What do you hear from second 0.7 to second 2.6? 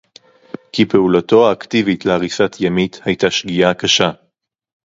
כי פעולתו האקטיבית להריסת